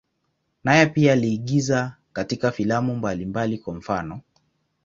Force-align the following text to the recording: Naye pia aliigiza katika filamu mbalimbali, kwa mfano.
Naye 0.63 0.85
pia 0.85 1.13
aliigiza 1.13 1.95
katika 2.13 2.51
filamu 2.51 2.95
mbalimbali, 2.95 3.57
kwa 3.57 3.73
mfano. 3.73 4.21